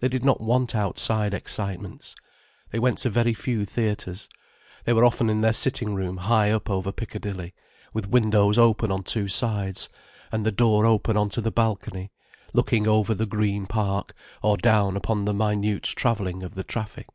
[0.00, 2.16] They did not want outside excitements.
[2.72, 4.28] They went to very few theatres,
[4.84, 7.54] they were often in their sitting room high up over Piccadilly,
[7.94, 9.88] with windows open on two sides,
[10.32, 12.10] and the door open on to the balcony,
[12.52, 14.12] looking over the Green Park,
[14.42, 17.06] or down upon the minute travelling of the traffic.